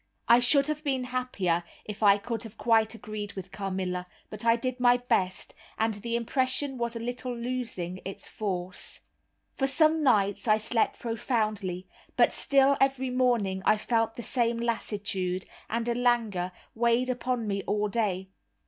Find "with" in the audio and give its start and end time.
3.33-3.51